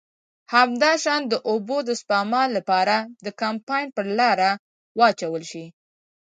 همداشان 0.55 1.21
د 1.31 1.33
اوبو 1.49 1.77
د 1.87 1.89
سپما 2.01 2.43
له 2.55 2.61
پاره 2.69 2.97
د 3.25 3.27
کمپاین 3.41 3.87
پر 3.95 4.05
لاره 4.19 4.51
واچول 4.99 5.43
شي. 5.51 5.65